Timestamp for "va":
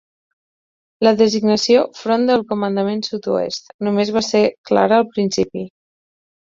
4.19-4.27